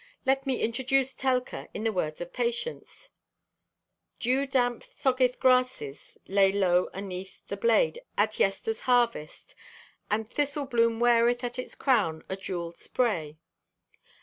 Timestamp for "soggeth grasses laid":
4.83-6.55